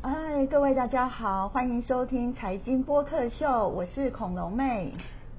[0.00, 4.92] 哎，各位大家好，欢迎收听财经播客秀，我是恐龙妹。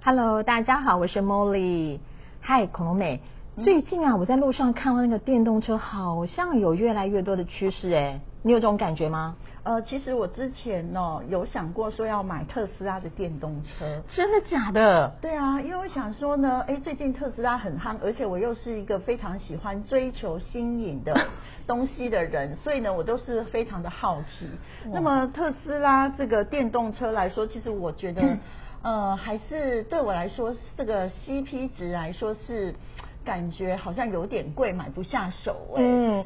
[0.04, 2.00] Hello，大家好，我是 Molly。
[2.42, 3.22] 嗨，恐龙妹。
[3.64, 9.36] 最近啊，我在路上看到那个电动车，好像有越来越多的趋势，哎，你有这种感觉吗？
[9.64, 14.02] 呃，其实我之前呢、有想过说要买特斯拉的电动车。
[14.08, 15.12] 真的假的？
[15.22, 21.14] 对啊，因为我想说呢，哎，最近特斯拉很夯，而且我又是一个非常喜欢追求新颖的
[21.68, 24.50] 东西的人，所以呢，我都是非常的好奇。
[24.86, 28.24] 那么特斯拉这个电动车来说，其实我觉得，
[28.82, 32.74] 呃，还是对我来说，这个 CP 值来说是
[33.26, 36.24] 感觉好像有点贵，买不下手哎、嗯，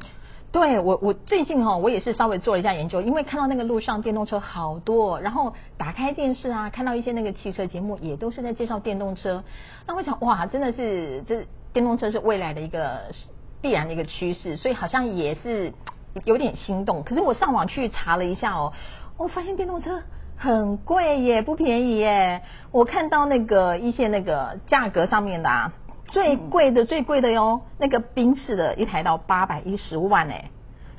[0.54, 9.42] 对我我最近哈、我也是稍微做了一下研究，因为看到那个路上电动车好多，然后打开电视啊，看到一些那个汽车节目，也都是在介绍电动车。
[9.84, 13.00] 那我想，哇，真的是这电动车是未来的一个
[13.60, 15.72] 必然的一个趋势，所以好像也是
[16.22, 17.02] 有点心动。
[17.02, 18.72] 可是我上网去查了一下哦，
[19.16, 20.02] 我发现电动车。
[20.36, 22.42] 很贵耶，不便宜耶！
[22.70, 25.72] 我看到那个一些那个价格上面的啊，
[26.14, 30.44] 最贵的最贵的哟，那个宾士的一台到八百一十万哎，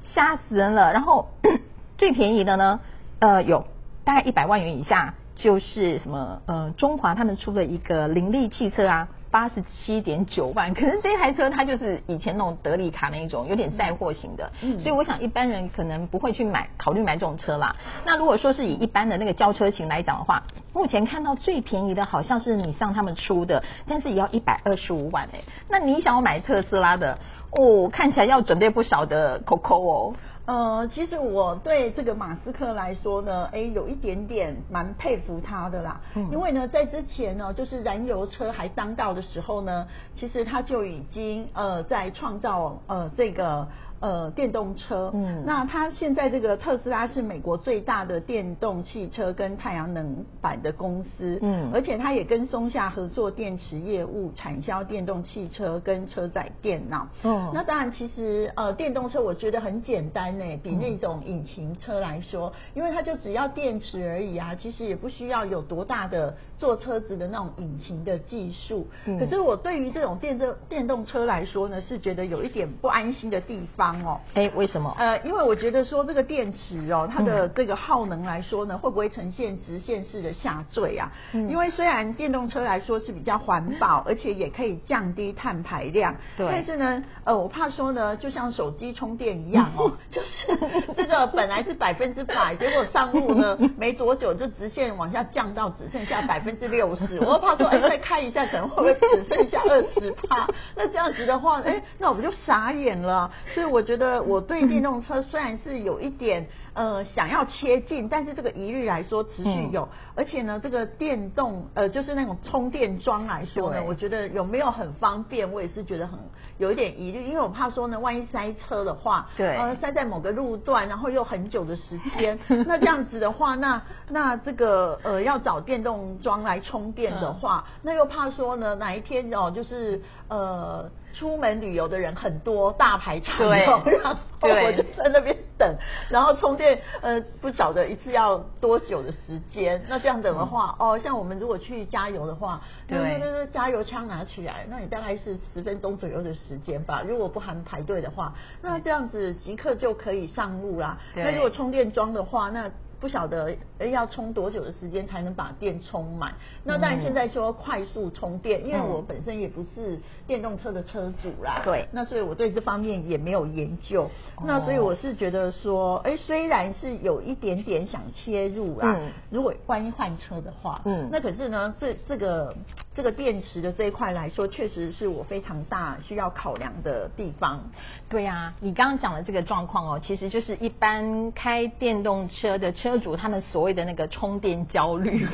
[0.03, 0.91] 吓死人了。
[0.91, 1.29] 然后
[1.97, 2.81] 最便宜的呢，
[3.19, 3.65] 呃，有
[4.03, 9.07] 大概一百万元以下，就是什么呃，中华他们出的一个凌力汽车啊。
[9.35, 17.75] 八十七点九万，可是这台车它就是以前那种德利卡那一种，有点载货型的，嗯所以我想一般人可能不会去买，考虑买这种车啦。
[18.05, 27.19] 那如果说是以一般的那个轿车型来讲的话，目前看到最便宜的好像是你上他们出的，但是也要一百二十五万哎、那你想要买特斯拉的，
[27.59, 30.13] 哦，看起来要准备不少的 COCO 哦。
[30.45, 35.99] 呃，其实我对这个马斯克来说呢，哎，有一点点蛮佩服他的啦。
[36.15, 39.87] 嗯因为呢，在之前呢，就是燃油车还当道的时候呢，
[40.19, 43.67] 其实他就已经呃在创造呃这个
[43.99, 45.11] 呃电动车。
[45.13, 51.39] 嗯那它现在这个特斯拉是美国最大的电动汽车跟太阳能板的公司。
[51.41, 57.07] 嗯而且它也跟松下合作电池业务，产销电动汽车跟车载电脑。
[57.23, 68.87] 哦那当然，其实呃，电动车我觉得很简单呢，比嗯那种引擎车来说，因为它就只要电池而已啊，其实也不需要有多大的做车子的那种引擎的技术。
[69.05, 74.19] 嗯可是我对于这种电动电动车来说呢，是觉得有一点不安心的地方哦。
[74.33, 74.95] 哎，为什么？
[74.97, 81.11] 呃，因为我觉得说这个电池哦，它的嗯这个耗能来说呢，会不会呈现直线式的下坠啊？
[81.33, 100.47] 嗯因为虽然电动车来说是比较环保，而且也可以降低碳排量，对但是呢，呃，我怕说呢，就像手机充电一样哦， 就是这个本来是百分之百，结果上路呢没多久就直线往下降到只剩下百分之六十， 我又怕说，哎，再开一下可能会不会只剩下二十帕？
[100.75, 103.31] 那这样子的话，哎，那我们就傻眼了。
[103.53, 109.71] 所以我觉得我对电动车虽然是有一点呃想要切近，但是这个疑虑来说持续嗯。
[109.71, 116.19] 有，而且呢，这个电动呃就是那种充电桩来说呢，我觉得有没有很方便，我也是觉得很
[116.57, 119.55] 有一点疑虑，因为我怕说呢，万一塞车的话，对。
[119.57, 122.37] 呃塞在某个路段，然后又很久的时 间，
[122.67, 130.89] 那这样子的话，那那这个呃要找电动桩来充电的话，那又怕说呢哪一天哦就是呃。
[131.17, 133.55] 出门旅游的人很多，大排长龙，
[134.03, 135.75] 然后我就在那边等，
[136.09, 139.83] 然后充电，呃，不晓得一次要多久的时间。
[139.87, 147.01] 那这样等的话，哦，像我们如果去加油的话，那对那那加油枪拿起来，那你大概是十分钟左右的时间吧。
[147.01, 150.97] 如果不含排队的话，那这样子即刻就可以上路啦。
[151.15, 152.69] 那如果充电桩的话，那
[152.99, 153.55] 不晓得
[153.91, 156.33] 要充多久的时间才能把电充满？
[156.63, 164.03] 那当然嗯现在说快速充电，因为嗯我本身也不是电动车的车主啦，对那所以我对这方面也没有研究。
[164.37, 172.55] 哦那所以我是觉得说，哎，虽然是有一点点想切入啦，嗯如果万一换车的话，嗯那可是呢，这这个
[172.95, 177.69] 这个电池的这一块来说，确实是我非常大需要考量的地方。
[178.09, 185.27] 对啊、你刚刚讲的这个状况哦，其实就是一般开电动车的车车主他们所谓的那个充电焦虑，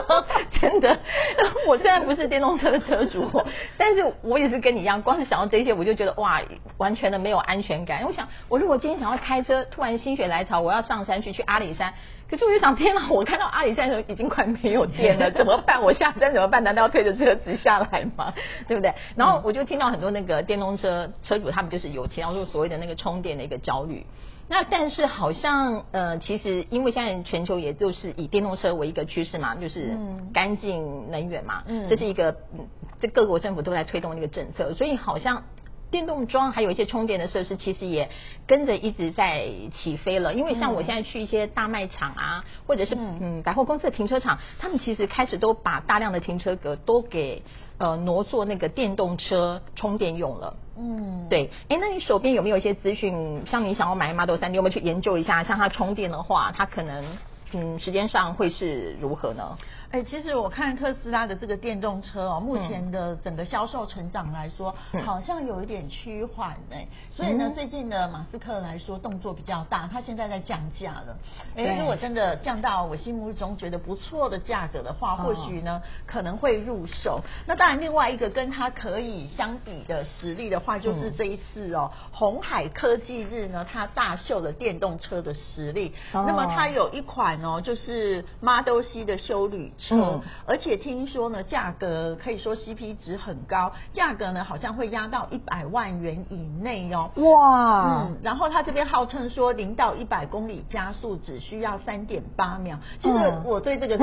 [0.60, 0.98] 真的。
[1.66, 3.26] 我虽然不是电动车的车主，
[3.78, 6.42] 但是我也是跟你一样，光是想到这些，我就觉得哇，
[6.76, 8.04] 完全的没有安全感。
[8.04, 11.94] 我想，我如果今天想要开车，突然心血来潮，我要上山去去阿里山。
[12.30, 13.08] 可是我就想，天哪！
[13.08, 15.82] 我看到阿里山的时候已经快没有电了，怎么办？
[15.82, 16.62] 我下山怎么办？
[16.62, 18.34] 难道要推着车子下来吗？
[18.68, 18.92] 对不对？
[19.16, 24.04] 然后我就听到很多那个电动车车主，他们就是有提到说所谓的那个充电的一个焦虑。
[24.48, 30.30] 那但是好像呃，其实因为现在全球也就是以电动车为一个趋势嘛，就是嗯。
[30.32, 31.88] 干净能源嘛，嗯。
[31.88, 32.66] 这是一个嗯
[33.00, 35.44] 这各国政府都在推动那个政策，所以好像
[35.90, 38.10] 电动桩还有一些充电的设施，其实也
[38.46, 40.34] 跟着一直在起飞了。
[40.34, 47.42] 因为像我现在去一些大卖场啊，或者是嗯百货公司的停车场，他们其实开始都把大量的停车格都给
[47.78, 50.56] 呃挪做那个电动车充电用了。
[50.76, 51.50] 嗯，对。
[51.68, 53.42] 哎，那你手边有没有一些资讯？
[53.46, 55.42] 像你想要买 Model 三，你有没有去研究一下？
[55.42, 57.04] 像它充电的话，它可能
[57.52, 59.56] 嗯时间上会是如何呢？
[59.90, 64.74] 哎，其实我看特斯拉的这个电动车哦，目前的整个销售成长来说，
[65.06, 66.86] 好像有一点趋缓哎。
[67.10, 71.16] 所以呢，最近的马斯克来说动作比较大，他现在在降价了。
[71.56, 77.22] 哎，如果真的降到我心目中觉得不错的价格的话，或许呢可能会入手。
[77.46, 85.94] 那当然，另外一个跟它可以相比的实力的话，就是这一次哦，红海科技日呢，它大秀了电动车的实力。
[86.12, 89.72] 那么它有一款哦，就是 Model C 的修旅。
[89.78, 97.10] 车，而且听说呢，价格可以说 CP 值很高，价格呢好像会压到一百万元以内哦。
[97.16, 102.76] 哇，嗯，然后他这边号称说零到一百公里加速只需要三点八秒。
[103.00, 103.94] 其实我对这个，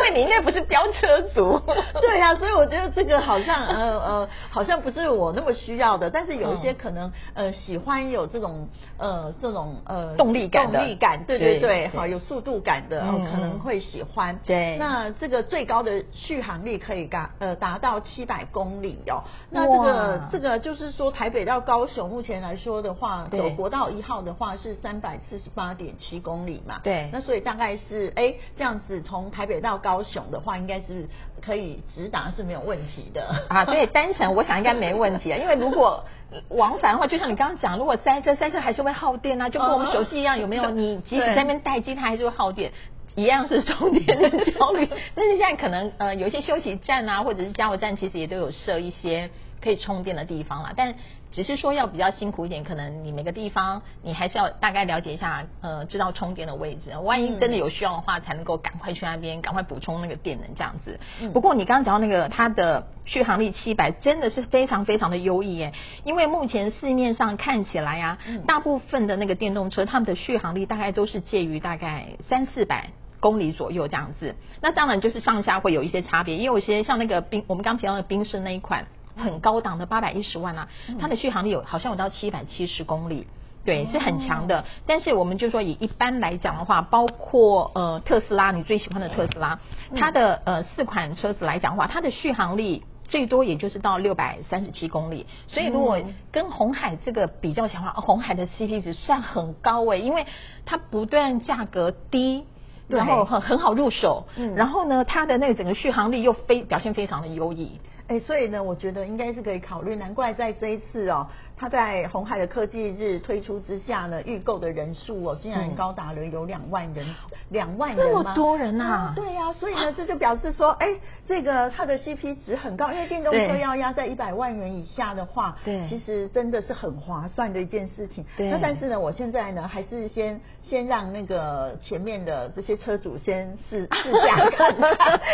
[0.00, 1.60] 为你应该不是飙车族，
[2.00, 6.08] 对呀， 所以我觉得这个好像 呃呃，好像不是我那么需要的。
[6.10, 8.68] 但是有一些可能呃喜欢有这种
[8.98, 13.95] 呃这种呃动力感动力感，对对对，好有速度感的，可能会喜。
[13.96, 19.24] 喜欢对，那这个最高的续航力可以达呃达到七百公里哦。
[19.50, 26.80] 那这个这个就是说台北到高雄目前来说的话，走国道一号的话是三百四十八点七公里嘛。
[26.82, 31.08] 对，那所以大概是哎这样子从台北到高雄的话，应该是
[31.42, 33.64] 可以直达是没有问题的啊。
[33.64, 36.04] 对，单程我想应该没问题啊， 因为如果
[36.48, 40.70] 往返的话，就像你刚刚讲，如果塞车塞车还是会耗电啊，就跟我们手机一样，有没有？
[40.70, 42.72] 你即使在那边待机，它还是会耗电。
[43.16, 49.28] 一样是充电的焦虑， 但是现在可能呃有一些休息站啊，或者是加油站，其实也都有设一些
[49.60, 50.94] 可以充电的地方啦，但。
[51.32, 60.98] 只是说要比较辛苦一点，可能你每个地方你还是要大概了解一下，呃，知道充电的位置，万一真的有需要的话，才能够赶快去那边，赶快补充那个电能这样子。
[61.34, 65.74] 不过你刚刚讲到那个它的续航力七百，真的是非常非常的优异耶，
[66.04, 72.88] 因为目前市面上看起来啊，大部分的那个电动车，它们的续航力大概都是介于大概三四百
[73.26, 74.34] 公里左右这样子。
[74.60, 78.86] 那当然就是上下会有一些差别，也有一些像那个冰，我们刚提到的冰室那一款。
[79.18, 80.68] 很高档的八百一十万啊，
[81.00, 83.26] 它的续航力有好像有到七百七十公里，
[83.64, 84.66] 对，是很强的。
[84.86, 89.58] 但是我们就说以一般来讲的话，包括呃特斯拉，你最喜欢的特斯拉，
[89.96, 95.24] 它的呃四款车子来讲的话，它的续航力最多也就是到六百三十七公里。
[95.48, 95.98] 所以如果
[96.30, 100.26] 跟红海这个比较起来的话，红海的 CP 值算很高诶，因为
[100.66, 102.44] 它不断价格低，
[102.88, 104.24] 然后很很好入手，
[104.54, 107.80] 然后呢，它的那个整个续航力又非表现非常的优异。
[108.08, 109.96] 哎，所以呢，我觉得应该是可以考虑。
[109.96, 111.26] 难怪在这一次哦。
[111.58, 117.06] 它在红海的科技日推出之下呢，预购的人数哦，竟然高达了有两万人，
[117.48, 118.22] 两万人吗？
[118.22, 119.12] 那么多人呐！
[119.16, 120.88] 对呀，所以呢，这就表示说，哎，
[121.26, 128.22] 这个它的 CP 值很高，因为电动车要压在一百万元以下的话，对，其实真的是很划算的一件事情。
[128.36, 134.76] 那但是呢，我现在呢，还是先先让那个前面的这些车主先试 试驾看，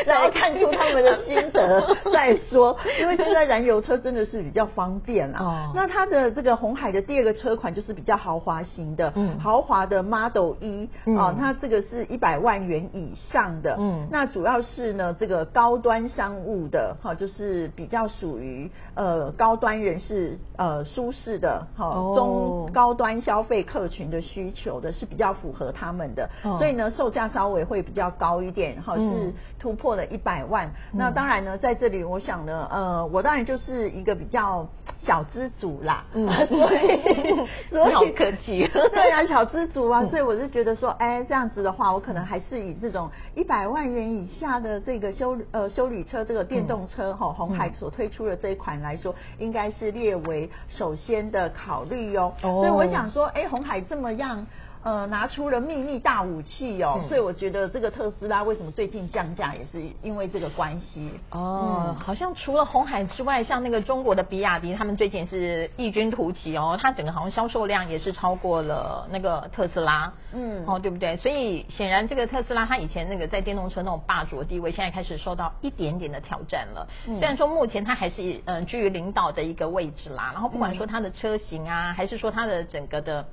[0.07, 2.79] 然后看出他们的心得再说。
[3.01, 5.73] 因为现在燃油车真的是比较方便啊。
[5.75, 6.07] 那它。
[6.21, 30.69] 的这个红海的第二个车款就是比较豪华型的，嗯，豪华的 Model 一啊，它这个是一百万元以上的，嗯，那主要是呢这个高端商务的哈，就是比较属于呃高端人士呃舒适的哈中高端消费客群的需求的，是比较符合他们的，所以呢售价稍微会比较高一点哈，是突破了一百万。
[30.93, 34.67] 那当然呢在这里我想呢呃我当然就是一个比较
[35.01, 36.05] 小资主啦。
[36.15, 52.33] 嗯， 所以 所以好客气， 对啊，小资主啊，所以我是觉得说，哎，这样子的话，我可能还是以这种一百万元以下的这个修呃修理车，这个电动车哈，红海所推出的这一款来说，应该是列为首先的考虑哟。
[52.43, 54.45] 哦所以我想说，哎，红海这么样。
[54.83, 61.95] 呃，拿出了秘密大武器哦，所以我觉得这个特斯拉为什么最近降价，也是因为这个关系哦。
[62.01, 71.17] 好像除了红海之外，像那个中国的比亚迪，他们最近是异军突起哦，它整个好像销售量也是超过了那个特斯拉，嗯，哦，对不对？
[71.17, 76.89] 所以显然这个特斯拉，它以前那个在电动车那种霸主的地位，现在开始受到一点点的挑战了。
[77.05, 83.25] 虽然说目前它还是嗯居于领导的一个位置啦，然后不管说它的车型啊，还是说它的整个的。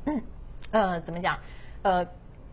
[0.72, 1.38] 呃，怎么讲？
[1.82, 2.06] 呃，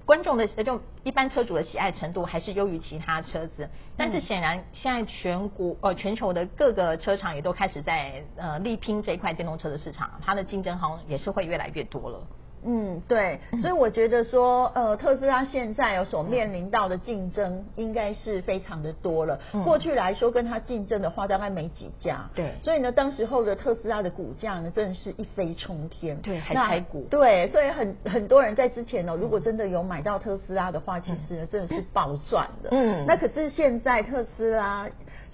[0.04, 3.68] 观众的就一般车主的喜爱程度还是优于其他车子。
[3.96, 12.20] 但是显然现在全国呃全球的各个车厂也都开始在呃力拼这一块电动车的市场，它的竞争好像也是会越来越多了。
[12.66, 19.38] 嗯，对，所以我觉得说，呃，特斯拉现在有所面临到的竞争，应该是非常的多了。
[19.64, 22.28] 过去来说，跟它竞争的话，大概没几家。
[22.34, 26.16] 对，所以呢，当时候的特斯拉的股价呢，真的是一飞冲天。
[26.22, 27.06] 对，还开股。
[27.08, 32.70] 对，所以很很多人在之前呢，如果真的有买到特斯拉的话，其实呢，真的是暴赚的。
[32.72, 34.88] 嗯，那可是现在特斯拉。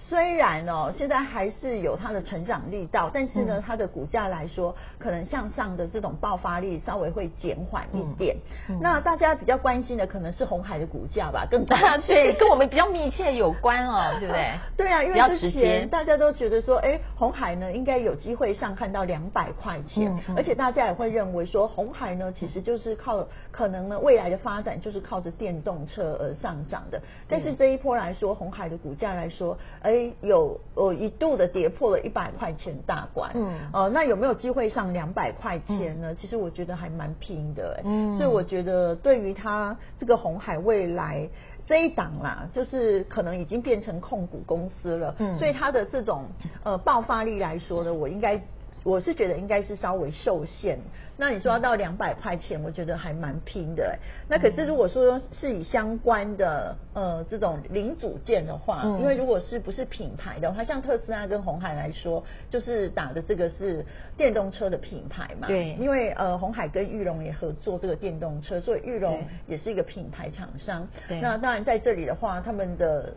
[0.09, 8.35] 虽然哦，现在还是有它的成长力道，但是呢，它的股价来说，可能向上的这种爆发力稍微会减缓一点。
[8.81, 14.51] 那大家比较关心的可能是红海的股价吧，更关对， 跟我们比较密切有关哦，对不对？
[14.77, 27.01] 对啊，因为之前大家都觉得说，哎，红海呢应该有机会上看到两百块钱，而且大家也会认为说，红海呢其实就是靠可能呢未来的发展就是靠着电动车而上涨的。
[27.27, 29.92] 但是这一波来说，红海的股价来说，哎。
[30.21, 36.15] 有呃一度的跌破了一百块钱大关，嗯，呃，那有没有机会上两百块钱呢？
[36.15, 41.27] 其实我觉得还蛮拼的，嗯，所以我觉得对于它这个红海未来
[41.65, 46.25] 这一档啦，就是可能已经变成控股公司了，嗯，所以它的这种
[46.63, 48.41] 呃爆发力来说呢，我应该。
[48.83, 50.77] 我是觉得应该是稍微受限，
[51.15, 53.97] 那你说要到两百块钱，我觉得还蛮拼的。
[54.27, 63.85] 那可是如果说是以相关的呃这种零组件的话，因为如果是不是品牌的话，像特斯拉跟红海来说，就是打的这个是
[64.17, 65.47] 电动车的品牌嘛。
[65.47, 65.73] 对。
[65.79, 70.87] 因为呃红海跟玉龙也合作这个电动车，所以玉龙也是一个品牌厂商。
[71.07, 71.21] 对。
[71.21, 73.13] 那当然在这里的话，他们的。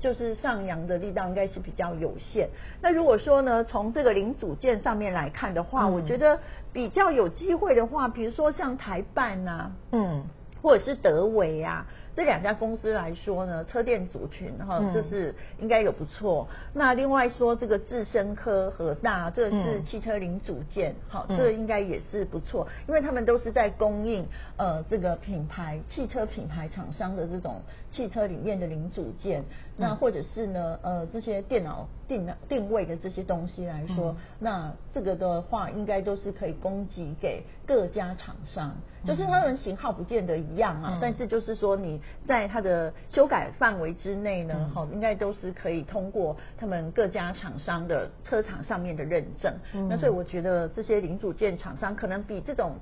[0.00, 2.48] 就是上扬的力道应该是比较有限。
[2.82, 6.40] 那如果说呢，从这个零组件上面来看的话，我觉得
[6.72, 10.24] 比较有机会的话，比如说像台办呐，嗯，
[10.62, 11.86] 或者是德维啊。
[12.16, 16.48] 这两家公司来说呢，车电组群哈，这是应该有不错。
[16.74, 24.26] 那另外说这个智深科和大，这是汽车零组件，好，这应该也是不错，因为他们都是在供应
[24.56, 29.42] 呃这个品牌汽车品牌厂商的这种汽车里面的零组件，
[29.76, 42.00] 那或者是呢呃这些电脑定定位的这些东西来说，那这个的话应该都是可以供给给各家厂商，就是他们型号不见得一样啊，但是就是说你。
[42.26, 49.52] 在它的修改范围之内呢，哈，应该都是可以通过他们各家厂商的车厂上面的认证。
[49.88, 52.76] 那所以我觉得这些零组件厂商可能比这种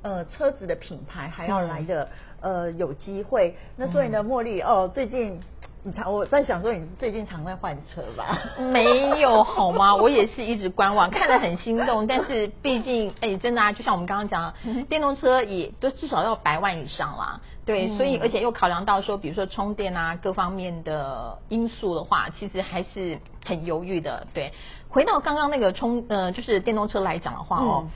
[0.00, 2.08] 呃车子的品牌还要来的
[2.46, 3.56] 呃有机会。
[3.76, 5.40] 那所以呢，茉莉哦，最近。
[5.82, 8.36] 你常我在想说，你最近常在换车吧？
[8.58, 9.94] 没有好吗？
[9.94, 12.04] 我也是一直观望，看得很心动。
[12.10, 14.52] 但是毕竟，哎，真的啊，就像我们刚刚讲，
[14.88, 17.40] 电动车也都至少要百万以上啦。
[17.64, 24.26] 对，所以而且又考量到说，比如说充电啊各方面的因素的话，其实还是很犹豫的。
[24.34, 24.52] 对，
[24.88, 27.86] 回到刚刚那个充呃，就是电动车来讲的话哦，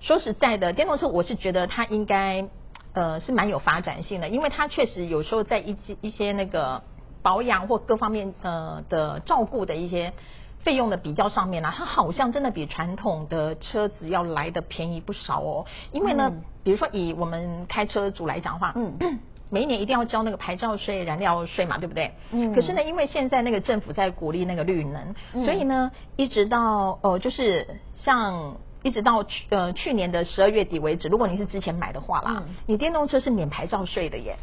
[0.00, 2.48] 说实在的，电动车我是觉得它应该
[2.92, 6.82] 呃是蛮有发展性的，因为它确实有时候在一些一些那个。
[7.22, 10.14] 保养或各方面呃的照顾的一些
[10.60, 15.66] 费用的比较上面呢，它好像真的比传统的车子要来的便宜不少哦。
[15.92, 16.32] 因为呢，
[16.64, 19.18] 比如说以我们开车族来讲的话，嗯，
[19.50, 22.12] 每一年一定要交那个牌照税、燃料税嘛，对不对？
[22.32, 22.54] 嗯。
[22.54, 27.66] 可是呢，因为现在那个政府在鼓励那个绿能，所以呢，一直到呃，就是
[27.96, 34.36] 像一直到去呃去年的十二月底为止，如果你是之前买的话啦，你电动车是免牌照税的耶。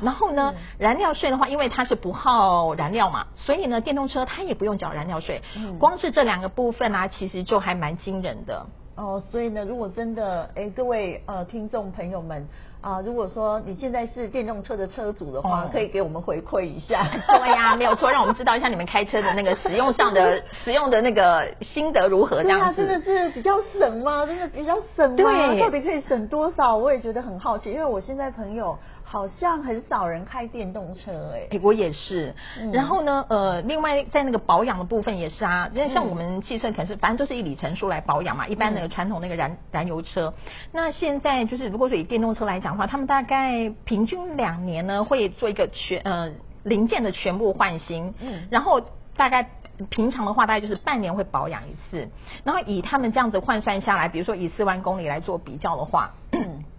[0.00, 5.42] 然后呢，燃料税的话，因为它是不耗燃料嘛，所以呢，电动车它也不用缴燃料税。
[5.78, 8.66] 光是这两个部分啊，其实就还蛮惊人的。
[8.96, 12.48] 哦，所以呢，如果真的，哎，各位呃听众朋友们
[12.84, 17.08] 啊，如果说你现在是电动车的车主的话，可以给我们回馈一下。
[17.26, 22.84] 对呀，没有错，让我们知道一下你们开车的那个使用上的 使用的那个心得如何这样子。
[22.84, 24.26] 真的是比较省吗？
[24.26, 25.16] 真的比较省吗？
[25.16, 26.76] 对，到底可以省多少？
[26.76, 28.76] 我也觉得很好奇，因为我现在朋友。
[29.14, 32.34] 好像很少人开电动车哎，我也是。
[32.72, 40.34] 然后呢，呃，另外在那个保养的部分也是啊，因为像我们汽车可能是反正都是以里程数来保养嘛，一般的传统那个燃燃油车。
[40.72, 46.32] 那现在就是如果说以电动车来讲的话，他们大概平均两年呢会做一个全呃
[46.64, 48.80] 零件的全部换新，嗯，然后
[49.16, 49.48] 大概
[49.90, 52.08] 平常的话大概就是半年会保养一次。
[52.42, 56.14] 然后以他们这样子换算下来，比如说以四万公里来做比较的话。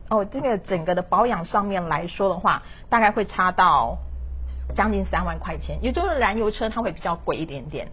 [0.10, 3.98] 哦，这个整个的保养上面来说的话，大概会差到
[4.76, 7.88] 将近三万块钱，也就是燃油车它会比较贵一点点。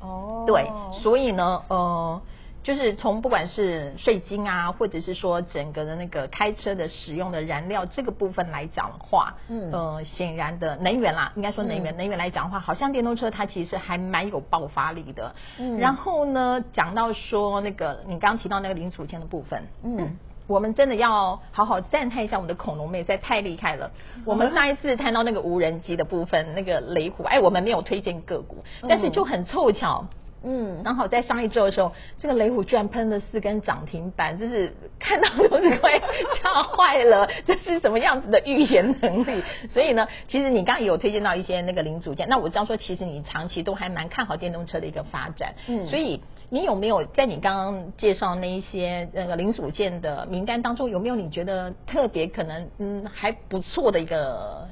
[0.00, 0.70] 哦，对，
[1.02, 2.22] 所以呢，呃，
[2.62, 15.34] 就是从不管是税金啊，或者是说整个的那个开车的使用的燃料这个部分来讲的话，嗯，呃，显然的能源啦，应该说能源，能源来讲的话，好像电动车它其实还蛮有爆发力的。
[15.58, 20.16] 嗯，然后呢，讲到说那个你刚刚提到那个零组件的部分，嗯。
[20.48, 23.90] 我们真的要好好赞叹一下我们的恐龙妹，在太厉害了。
[24.24, 30.06] 我们上一次谈到那个无人机的部分，那个雷虎，哎，我们没有推荐个股，但是就很凑巧，
[30.42, 36.00] 嗯，刚好在上一周的时候，这个雷虎居然喷了四根涨停板，就是看到都是快
[36.42, 39.42] 吓坏了， 这是什么样子的预言能力？
[39.68, 46.22] 所以呢，其实你刚刚也有推荐到一些那个零组件，那我知道说，其实你长期都还蛮看好电动车的一个发展，嗯，所以。
[46.50, 54.66] 你有没有在你刚刚介绍那一些那个零组件的名单当中，有没有你觉得特别可能嗯还不错的一个？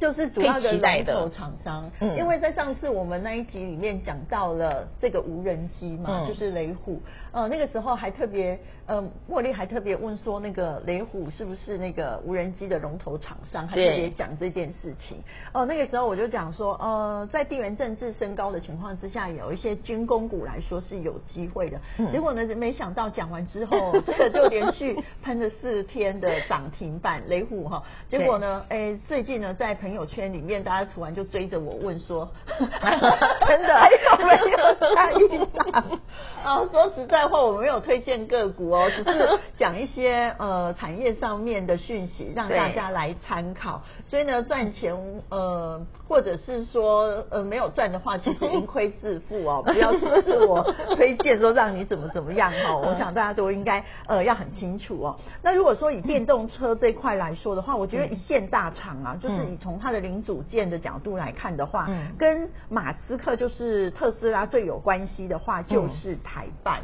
[0.00, 6.98] 就是主要的龙头厂商，嗯因为在上次我们那一集里面讲到了这个无人机嘛，就是雷虎。
[7.32, 13.68] 呃，那个时候还特别，呃，茉莉还特别问说，那个雷虎是不是那个无人机的龙头厂商？
[13.68, 15.18] 还特别讲这件事情。
[15.52, 21.78] 哦，那个时候我就讲说，呃，在地缘政治升高的情况之下，有一些军工股来说是有机会的。
[22.10, 27.82] 结果呢，没想到讲完之后， 这个就连续喷了四天的涨停板，雷虎哈。
[28.08, 32.28] 结果呢，哎，最近呢，在朋友圈里面，大家突然就追着我问说，
[32.58, 35.98] 真的还有没有下一档？
[36.44, 43.82] 啊， 说实在话，我没有推荐个股哦，只是讲一些呃产业上面的讯息，让大家来参考。
[44.08, 44.94] 所以呢，赚钱
[45.30, 50.62] 呃，或者是说呃没有赚的话，其实盈亏自负哦， 不要说是我
[50.96, 52.76] 推荐说让你怎么怎么样哈。
[52.76, 55.16] 我想大家都应该呃要很清楚哦。
[55.42, 66.82] 那如果说以电动车这块来说的话，我觉得一线大厂啊，就是你从它的零组件的角度来看的话，跟马斯克就是特斯拉最有关系的话，就是台办。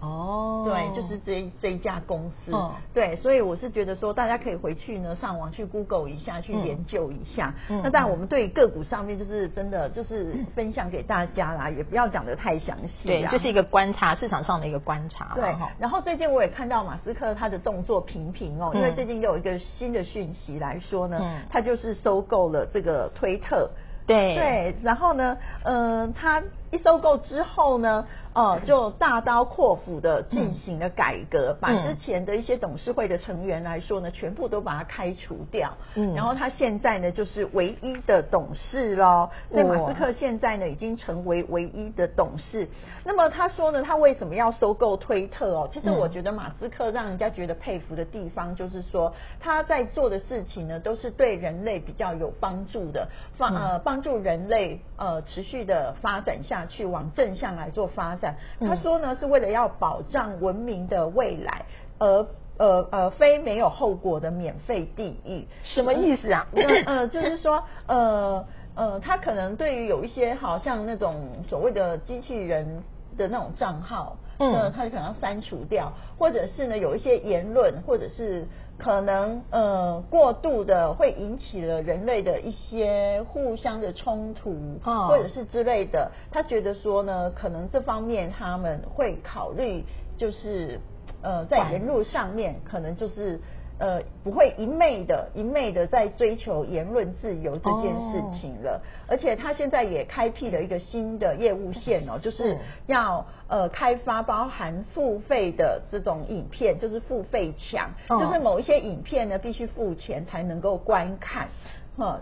[0.00, 2.52] 哦，对，就是这这一家公司，
[2.94, 7.54] 对，所以我是觉得说，大家可以回去呢，上网去 Google 一下，去研究一下。
[7.68, 13.08] 那当然，我们对个股上面就是真的就是分享给大家啦，也不要讲的太详细。
[13.08, 15.32] 对，就是一个观察市场上的一个观察。
[15.34, 23.70] 对，然后最近我也看到马斯克他的动作频频哦，因为最近有一个新的讯息来说呢，他就是收购了这个推特。
[24.06, 28.06] 对对，然后呢，嗯，他一收购之后呢。
[28.34, 35.76] 哦，就大刀阔斧的进行了改革，把之前的一些董事会的成员来说呢，全部都把它开除掉。
[35.96, 39.30] 嗯，然后他现在呢，就是唯一的董事喽。
[39.50, 42.68] 所以马斯克现在呢，已经成为唯一的董事。
[43.02, 45.68] 那么他说呢，他为什么要收购推特哦？
[45.72, 58.34] 其实我觉得马斯克让人家觉得佩服的地方，就是说他在做的事情呢，都是对人类比较有帮助的，帮呃帮助人类呃持续的发展下去，往正向来做发展。
[58.60, 61.64] 他说呢，是为了要保障文明的未来，
[61.98, 62.26] 而
[62.58, 66.46] 呃呃非没有后果的免费地狱，什么意思啊？
[66.86, 68.44] 呃，就是说呃
[68.74, 72.82] 呃，他可能对于有一些好像那种所谓的机器人
[73.16, 78.46] 的那种账号，嗯，他就可能要删除掉，或者是呢有一些言论，或者是。
[78.78, 86.12] 可能呃过度的会引起了人类的一些互相的冲突，或者是之类的。
[86.30, 89.84] 他觉得说呢，可能这方面他们会考虑，
[90.16, 90.80] 就是
[91.22, 93.40] 呃在沿路上面，可能就是。
[93.78, 98.82] 呃，不会一昧的、一昧的在追求言论自由这件事情了。
[99.06, 111.48] 而且他现在也开辟了一个新的业务线哦，就是要呃开发包含付费的这种影片，就是付费墙，就是某一些影片呢必须付钱才能够观看。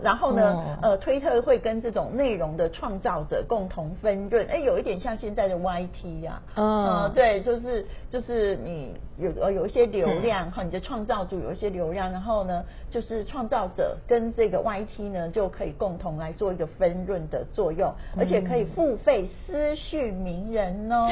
[0.01, 21.07] 然后呢，呃，推特会跟这种内容的创造者共同分润，哎，有一点像现在的 YT 呀，嗯，对，就是就是你有呃有一些流量 哈，你的创造主有一些流量，然后呢，就是创造者跟这个 YT 呢就可以共同来做一个分润的作用，而且可以付费私讯名人哦，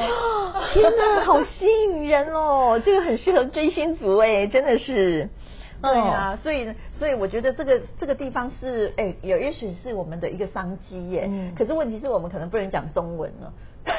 [0.72, 5.28] 天哪，好吸引人哦，这个很适合追星族哎，真的是。
[5.82, 11.26] 对啊，所以所以我觉得这个这个地方是哎，有也许是我们的一个商机耶。
[11.30, 11.54] 嗯。
[11.54, 13.52] 可是问题是我们可能不能讲中文了。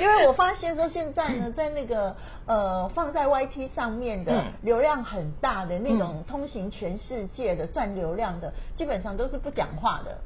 [0.00, 10.18] 因为我发现说现在呢，在那个呃放在 YT 上面的流量很大的那种通行全世界的赚流量的，基本上都是不讲话的。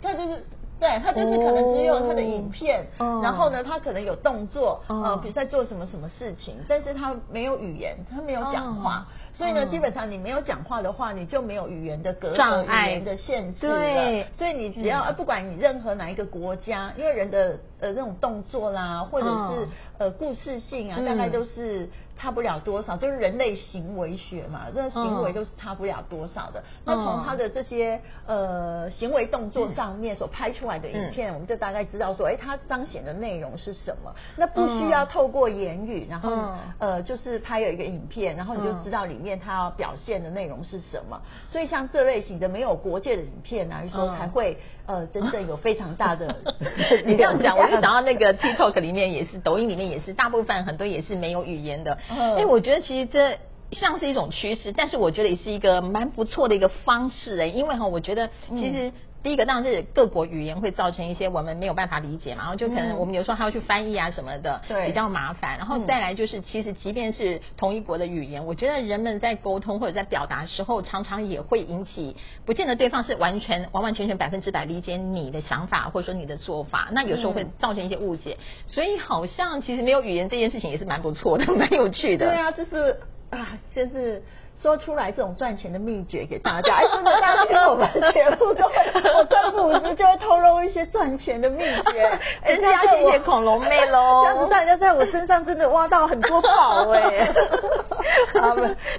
[0.00, 0.44] 他就是。
[0.82, 3.20] 对，他就是可能只有他的影片，哦。
[3.22, 5.02] 然后呢，他可能有动作，哦。
[5.04, 9.06] 呃，比如在做什么什么事情，但是他没有语言，他没有讲话，哦。
[9.32, 12.88] 所以呢，嗯基本上你没有讲话的话，你就没有语言的隔阂、障碍。
[12.88, 13.78] 语言的限制了。
[13.78, 14.26] 对。
[14.36, 19.68] 所以你只要、不管你任何哪一个国家，因为人的呃那种动作啦，或者是、嗯。
[19.98, 21.04] 呃故事性啊，嗯。
[21.04, 25.34] 大概都是差不了多少，就是人类行为学嘛，那行为嗯。
[25.34, 26.62] 都是差不了多少的。
[26.84, 34.12] 那从他的这些呃行为动作上面所拍出来的影片，我们就大概知道说，哎，他彰显的内容是什么。
[34.36, 36.58] 那不需要透过言语，然后、嗯。
[36.78, 38.84] 呃就是拍有一个影片，然后你就嗯。
[38.84, 41.20] 知道里面他要表现的内容是什么。
[41.50, 44.16] 所以像这类型的没有国界的影片来说，嗯。
[44.16, 46.34] 才会呃真正有非常大的
[47.06, 51.98] 你这样讲，我就想到那个 TikTok 里面也是，抖音里面也是，大部分很多也是没有语言的。
[52.10, 53.38] 嗯哎、我觉得其实这。
[53.72, 65.56] 像是一种趋势，但是我觉得也是一个蛮不错的一个方式哎，因为哈，我觉得其实第一个当然是各国语言会造成一些我们没有办法理解嘛，然后就可能嗯我们有时候还要去翻译啊什么的，对比较麻烦。
[65.58, 78.36] 然后嗯再来就是，其实即便是同一国的语言，我觉得人们在沟通或者在表达时候，常常也会引起，不见得对方是完全完完全全百分之百理解你的想法或者说你的做法，那有时候会嗯造成一些误解。
[78.66, 82.26] 所以好像其实没有语言这件事情也是蛮不错的，蛮有趣的。
[82.26, 82.96] 对啊，就是
[83.30, 84.22] 啊，就是。
[84.62, 88.74] 说出来这种赚钱的秘诀给大家，哎，真的，大家听我们节目都会，
[89.18, 97.32] 我三不五时就会透露一些赚钱的秘诀， 哎真是要谢谢恐龙妹喽这样子大家在我身上真的挖到很多宝哎。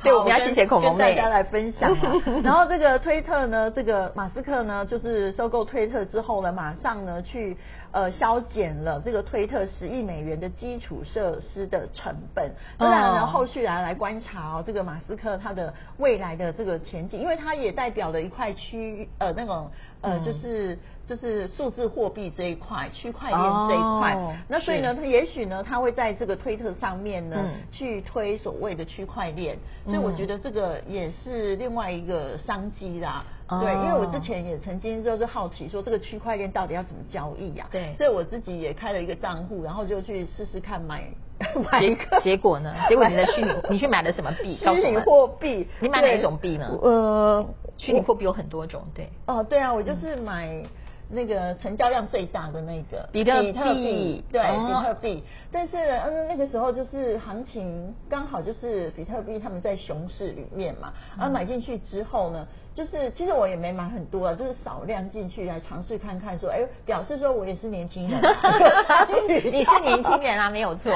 [0.04, 2.12] 对我们要谢谢恐龙妹跟大家来分享啊。
[2.43, 7.58] 然后这个推特呢，这个马斯克呢，就是收购推特之后呢，马上呢去
[7.91, 12.52] 呃削减了这个推特十亿美元的基础设施的成本。
[12.78, 19.70] 当然呢，哦后续来来观察哦，这个马斯克他的未来的这个前景，因为它也代表了一块区呃那种
[20.02, 20.26] 呃嗯。
[20.26, 20.78] 就是。
[21.06, 27.52] 就是数字货币这一块，区块链这一块，哦那所以呢，它也许呢，它会在这个推特上面呢，嗯。
[27.74, 33.26] 去推所谓的区块链，所以嗯我觉得这个也是另外一个商机啦。
[33.47, 33.60] 哦。
[33.62, 37.93] 对，因为我之前也曾经就是好奇说这个区块链到底要怎么交易呀、对。
[37.95, 41.03] 所以我自己也开了一个账户，然后就去试试看买
[41.71, 42.73] 买一个结果呢？
[42.88, 44.56] 结果你的虚拟， 你去买了什么币？
[44.56, 46.67] 虚拟货币，你买哪对一种币呢？
[46.82, 47.45] 呃，
[47.77, 49.10] 虚拟货币有很多种，对。
[49.25, 50.63] 哦，对啊，我就是买
[51.10, 54.23] 那个成交量最大的那个比特币。
[54.32, 54.65] 对，哦。
[54.67, 55.23] 比特币。
[55.51, 61.19] 但是嗯，那个时候就是行情刚好就是比特币他们在熊市里面嘛，嗯。
[61.19, 70.92] 然后买进去之后呢，就是其实我也没买很多啊，就是少量进去来尝试看看，说哎，表示说我也是年轻人啊，有参与 你是年轻人啊，没有错。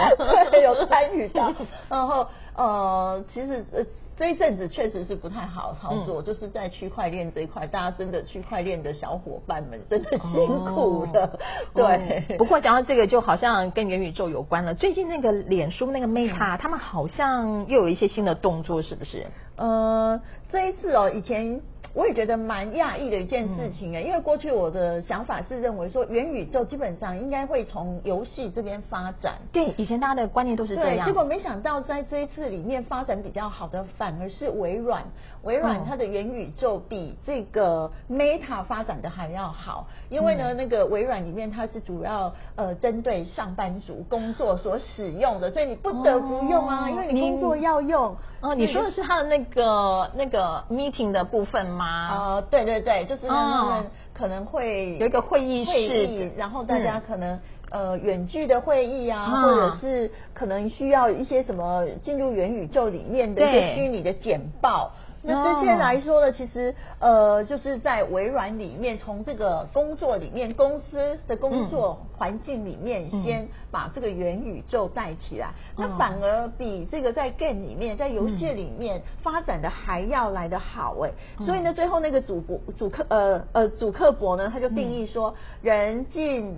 [0.52, 1.54] 对， 有参与到。
[1.90, 3.86] 然后呃，其实呃
[4.18, 11.40] 这一阵子确实是不太好操作，就是在区块链这一块，大家真的区块链的小伙伴们真的辛苦了。
[11.76, 14.74] 对，哦不过讲到这个，就好像跟元宇宙有关了。
[14.74, 19.28] 最近那个脸书那个 Meta，、他们好像又有一些新的动作，是不是？
[19.58, 21.60] 呃，这一次哦，以前
[21.94, 29.34] 我也觉得蛮讶异的一件事情哎、因为过去我的想法是认为说元宇宙基本上应该会从游戏这边发展。
[29.52, 31.08] 对，以前大家的观念都是这对，样。
[31.08, 35.04] 结果没想到在这一次里面发展比较好的，反而是微软。
[35.44, 48.16] 微软嗯它的元宇宙比这个 Meta 发展的还要好，因为呢，嗯那个微软里面它是主要呃针对上班族工作所使用的，所以你不得不用啊，哦因为你工作要用。
[48.42, 52.10] 哦，你说的是他的那个那个 meeting 的部分吗？
[52.12, 57.40] 呃，对对对，就是他哦们可能会有一个会议室会议然后大家嗯可能。
[57.70, 64.94] 呃，远距的会议啊，啊或者是可能需要一些什么进入元宇宙里面的一些虚拟的简报。
[65.28, 81.12] 那哦这些来说呢，其实呃，就是在微软里面，从这个工作里面，公司的工作环境里面，嗯先把这个元宇宙带起来，哦那反而比这个在 game 里面，在游戏里面发展的还要来得好哎。
[81.40, 81.46] 嗯。
[81.46, 86.58] 所以呢，最后那个主博主客呃呃主客博呢，他就定义说，人进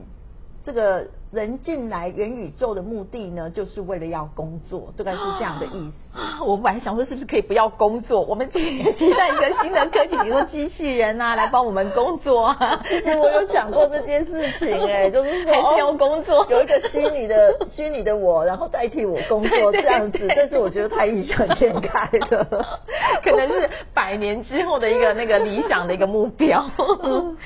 [0.63, 6.08] 这个人进来元宇宙的目的呢，就是为了要工作，大概是这样的意思。
[6.19, 8.59] 啊我本来想说是不是可以不要工作，我们期
[8.97, 12.81] 期待一个新的科技，比如说机器人啊，来帮我们工作啊。
[12.87, 22.79] 其实我有想过这件事情、哎，就是说 还是要工作有一个虚拟的虚拟的我，然后代替我工作这样子对，但是我觉得太异想天开了，
[23.23, 26.65] 可能是百年之后的一个那个理想的一个目标。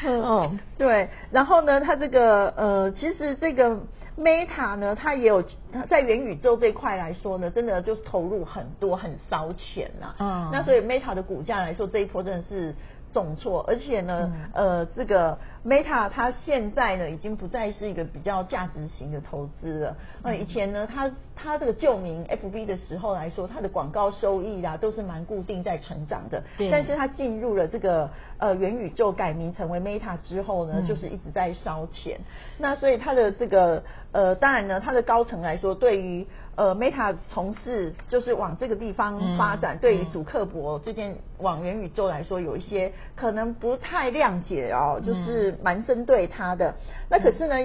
[0.06, 3.78] 嗯，对，然后呢，它这个呃，其实这个
[4.18, 12.76] Meta 呢，它也有它在元宇宙这一块来说呢，真的就投入很多，很烧钱呐、嗯那所以 Meta 的股价来说，这一波真的是
[13.13, 19.97] 重挫，而且呢，呃，这个 Meta 它现在呢已经不再是一个比较价值型的投资了。
[20.23, 26.43] 呃，以前呢，它它这个旧名 FB 的时候来说，它的广告收益啊都是蛮固定在成长的。
[26.58, 32.19] 对但是它进入了这个呃元宇宙改名成为 Meta 之后呢，就是一直在烧钱。
[32.58, 46.76] 那所以它的这个呃，当然呢，它的高层来说，对于呃，Meta 从事就是往这个地方发展，对于祖克伯这件往元宇宙来说，有一些可能不太谅解哦，就是蛮针对他的。
[47.10, 47.56] 那可是呢？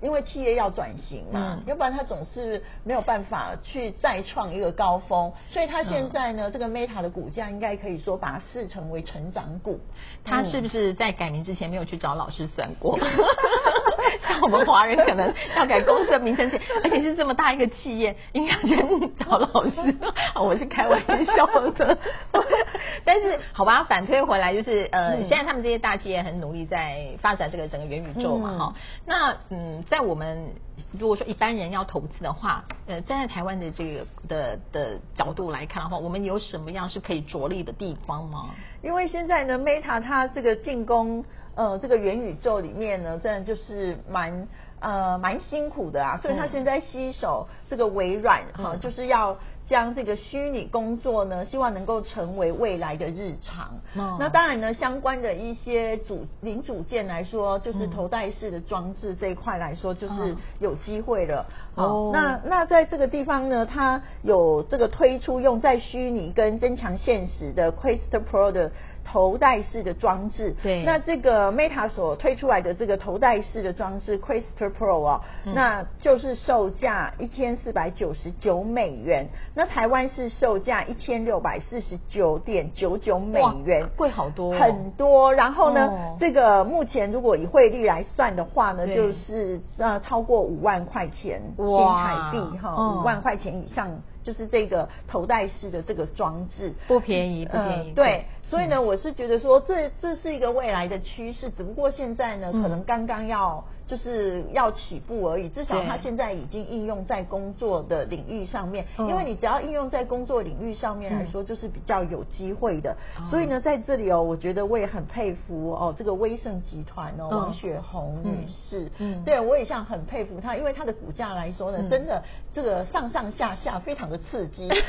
[0.00, 9.80] 因为企业要转型嘛，要不然他总是没有办法去再创一个高峰，所以他现在呢，这个 Meta 的股价应该可以说把它视成为成长股。
[10.22, 12.98] 他是不是在改名之前没有去找老师算过？
[14.26, 19.94] 像我们华人可能要改公司的名称前，而且是这么大一个企业，应该先找老师。
[20.34, 21.98] 我是开玩笑的，
[23.04, 28.74] 但是好吧，反推回来就是呃，现在他们这些大企业很努力在发展这个整个元宇宙嘛，哈。
[29.06, 30.54] 那嗯，在我们
[30.98, 38.50] 如果说一般人要投资的话，呃，站在台湾的这个的的角度来看的话，我们有什么样是可以着力的地方吗？
[38.82, 44.48] 因为现在呢，Meta 它这个进攻呃这个元宇宙里面呢，真的就是蛮
[44.80, 49.36] 呃蛮辛苦的啊，所以它现在吸手这个微软哈，就是要。
[49.66, 53.70] 将这个虚拟工作呢，希望能够成为未来的日常。
[54.18, 61.46] 那当然呢，相关的一些组零组件来说，就是头戴式的装置这一块来说，就是有机会了。
[61.76, 68.70] 哦，那那在这个地方呢，它有这个推出用在虚拟跟增强现实的 Quest Pro 的。
[69.04, 85.32] 头戴式的装置，对，那这个 Meta 所推出来的这个头戴式的装置 Quest Pro 啊，那就是售价一千四百九十九美元，那台湾是售价一千六百四十九点九九美元，贵好多，很多。
[85.34, 93.90] 然后呢，这个目前如果以汇率来算的话呢，就是呃超过五万块钱新台币哈，五万块钱以上。
[94.24, 97.92] 就是这个头戴式的这个装置不便宜，不便宜。
[97.92, 103.64] 对，所以呢，我是觉得说这这是一个未来的趋势，只不过现在呢，可能刚刚要。
[103.86, 108.86] 就是要起步而已，至少它现在已经应用在工作的领域上面。
[108.98, 112.96] 因为你只要应用在工作领域上面来说，就是比较有机会的。
[113.30, 118.90] 所以呢，在这里哦，我觉得我也很佩服哦，这个威盛集团哦，王雪红女士。
[118.98, 122.22] 嗯，对我也像很佩服她，因为她的股价来说呢，真的
[122.54, 124.66] 这个上上下下非常的刺激。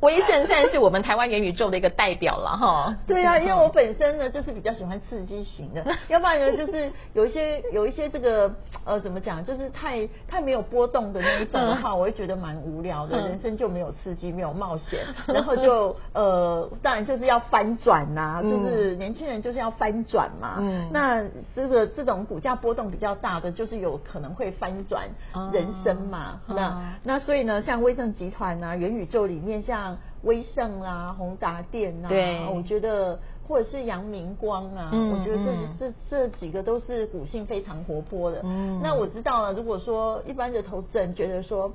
[0.00, 2.96] 威盛算是我们台湾元宇宙的一个代表了哈。
[3.06, 7.59] 对啊，因为我本身呢就是比较喜欢刺激型的， 要不然呢就是有一些。
[7.72, 8.52] 有一些这个
[8.84, 20.56] 呃怎么讲，就是太太没有波动的那一种的话，我会觉得蛮无聊的，人生就没有刺激，没有冒险， 然后就呃当然就是要翻转呐，就是年轻人就是要翻转嘛。
[20.92, 25.08] 那这个这种股价波动比较大的，就是有可能会翻转
[25.52, 26.40] 人生嘛。
[26.46, 32.08] 那那所以呢，像威盛集团啊，元宇宙里面像威盛啦、宏达电啊，
[32.54, 33.18] 我觉得。
[33.50, 35.44] 或者是阳明光啊，我觉得
[35.76, 38.40] 这这这几个都是股性非常活泼的。
[38.80, 41.72] 那我知道了，如果说一般的投资人觉得说，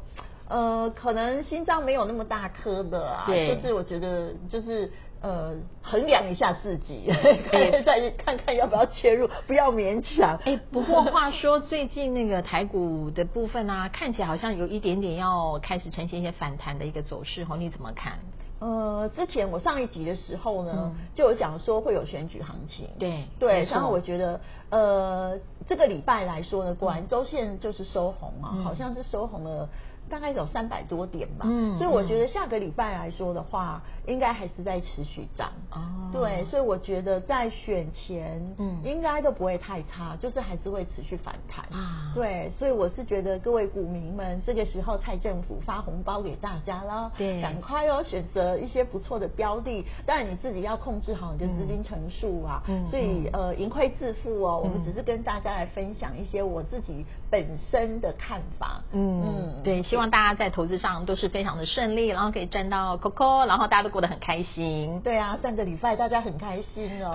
[0.48, 4.90] 呃，可能心脏没有那么大颗的啊，就是我觉得就是
[5.22, 7.12] 呃衡量一下自己，
[7.52, 10.40] 可以再看看要不要切入，不要勉强。
[10.46, 18.14] 哎，不过话说最近那个台股的部分啊，看起来好像有一点点要开始呈现一些反弹的一个走势，哦，你怎么看？
[18.60, 24.40] 呃，之前我上一集的时候呢，就有讲说会有选举行情，对对，然后我觉得
[24.70, 25.38] 呃，
[25.68, 29.70] 这个礼拜来说呢，果然周线就是收红啊，好像是收红了。
[30.10, 35.52] 大概有三百多点吧，嗯，所以我觉得下个礼拜来说的话，应该还是在持续涨。
[35.72, 41.66] 哦，对，所以我觉得在选前，嗯，应该都不会太差，就是还是会持续反弹。
[41.72, 52.62] 啊，对，所以我是觉得各位股民们，这个时候蔡政府发红包给大家了，对，赶快哦，选择一些不错的标的，当然你自己要控制好你的资金成数啊。
[52.68, 58.84] 嗯，所以呃，盈亏自负哦，我们只是跟大家来分享一些我自己本身的看法。
[58.92, 59.82] 嗯，对。
[59.96, 65.00] 希望大家在投资上都是非常的顺利，然后可以赚到 COCO，然后大家都过得很开心。
[65.02, 67.14] 对啊，上个礼拜大家很开心哦。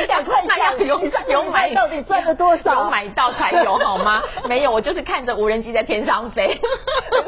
[0.00, 2.84] 你赶快讲，有有买到底赚了多少？
[2.84, 4.22] 有买到才有好吗？
[4.48, 6.60] 没有，我就是看着无人机在天上飞。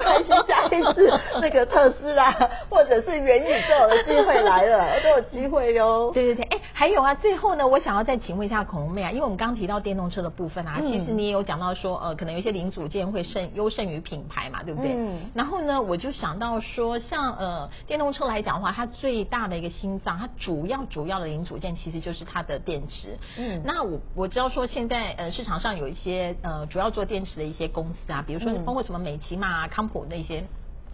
[0.05, 2.31] 开心下一次 那个特斯拉
[2.71, 6.13] 或者是元宇宙的机会来了， 都有机会哟。
[6.15, 14.93] 对对对，哎，还有啊，最后呢，我想要再请问一下孔龙妹啊，因为我们刚刚提到电动车的部分啊，嗯其实你也有讲到说，呃，可能有一些零组件会胜优胜于品牌嘛，对不对？
[14.95, 23.19] 嗯然后呢，我就想到说，像呃电动车来讲的话，它最大的一个心脏，它主要主要的零组件其实就是它的电池。
[23.39, 30.45] 嗯那我我知道说现在呃市场上有一些呃主要做电池的一些公司啊，比如说嗯包括什么美骑嘛、康普那些。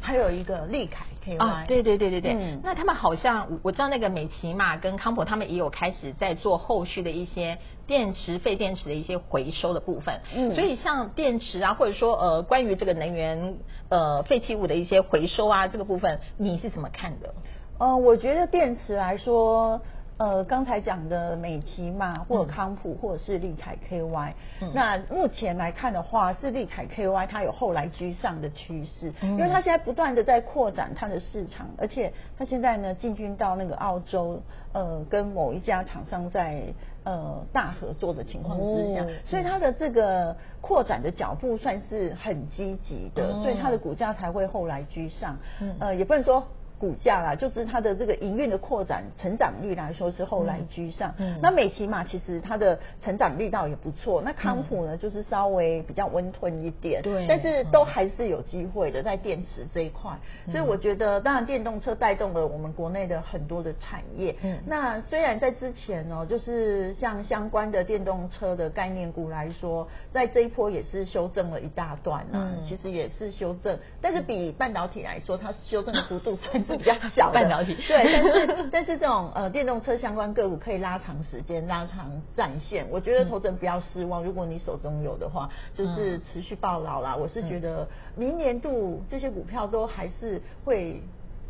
[0.00, 2.60] 还有一个利凯 KY，啊，对对对对对，嗯。
[2.62, 10.54] 那他们好像我我知道那个美琪嘛跟康普他们也有开始在做后续的一些电池废电池的一些回收的部分，嗯。
[10.54, 13.58] 所以像电池啊，或者说呃关于这个能源
[13.88, 17.34] 呃废弃物的一些回收啊这个部分，你是怎么看的？
[17.78, 19.80] 呃，我觉得电池来说，
[20.18, 36.62] 呃，刚才讲的美骑嘛，或者康普，或者是利凯 KY，、嗯那目前来看的话，是利凯 KY 它有后来居上的趋势，嗯因为它现在不断的在扩展它的市场，而且它现在呢进军到那个澳洲，呃，跟某一家厂商在。
[37.04, 45.38] 呃，大合作的情况之下，哦所以它的这个扩展的脚步算是很积极的，哦所以它的股价才会后来居上。
[45.60, 46.44] 嗯呃，也不能说
[46.78, 51.14] 股价啦，就是它的这个营运的扩展成长率来说是后来居上。
[51.18, 60.12] 嗯嗯那美琪玛其实它的成长力道也不错，那康普呢、就是稍微比较温吞一点，对但是都还是有机会的在电池这一块。
[60.46, 64.34] 嗯所以我觉得，当然电动车带动了我们国内的很多的产业。
[64.42, 77.34] 嗯那虽然在之前呢、就是像相关的电动车的概念股来说，在这一波也是修正了一大段啊，嗯其实也是修正，但是比半导体来说，它修正的幅度算是比较小的。
[77.34, 84.22] 半导体对，但是 但是这种呃电动车相关个股可以拉长时间、拉长战线，我觉得投资人不要失望。
[84.22, 87.16] 如果你手中有的话，就是持续抱牢啦。
[87.16, 91.02] 我是觉得明年度这些股票都还是会。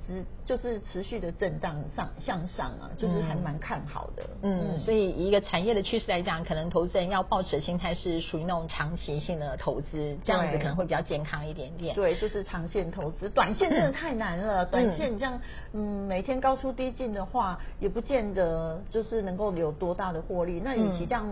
[0.09, 4.23] 持就是持续的震荡上向上啊，就是还蛮看好的。
[4.43, 11.95] 嗯，所以以一个产业的趋势来讲，可能投资人要抱持的心态是属于那种长期性的投资，这样子可能会比较健康一点点。
[11.95, 14.65] 对，就是长线投资，短线真的太难了。
[14.67, 15.39] 短线你这样，
[15.73, 20.61] 嗯，每天高出低进的话，也不见得就是能够有多大的获利。
[20.65, 21.27] 那与其这样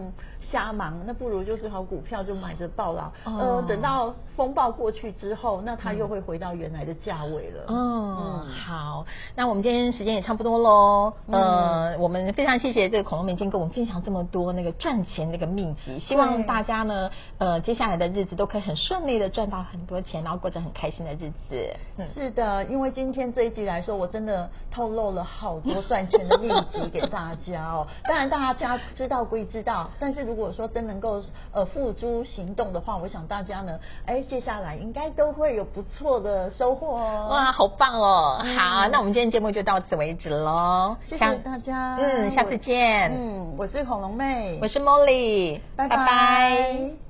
[0.50, 3.06] 瞎忙，那不如就是好股票就买着抱牢。
[3.24, 7.64] 哦呃，等到风暴过去之后，那它又会回到原来的价位了。
[7.68, 11.12] 哦，好，那我们今天时间也差不多喽。
[11.30, 21.76] 呃，我们非常谢谢这个恐龙明金跟我们分享这么多那个赚钱那个秘籍，希望大家呢，呃，接下来的日子都可以很顺利的赚到很多钱，然后过着很开心的日子。
[21.96, 27.86] 嗯，是的，因为今天这一集来说，我真的透露了好多赚钱的秘籍给大家哦。
[28.02, 37.28] 当然，大家知道归知道，但是如果说真能够呃付诸行动的话，我想大家呢，哎，接下来应该都会有不错的收获哦。
[37.30, 38.42] 哇，好棒哦！
[38.56, 40.96] 嗯好，那我们今天节目就到此为止喽。
[41.08, 43.10] 谢谢大家，嗯，下次见。
[43.12, 47.05] 嗯，我是恐龙妹，我是 Molly，拜拜